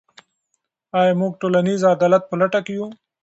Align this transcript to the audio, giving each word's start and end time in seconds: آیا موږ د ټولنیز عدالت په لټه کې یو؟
آیا 0.99 1.13
موږ 1.19 1.31
د 1.35 1.39
ټولنیز 1.41 1.81
عدالت 1.95 2.23
په 2.27 2.35
لټه 2.41 2.59
کې 2.65 2.73
یو؟ 2.77 2.87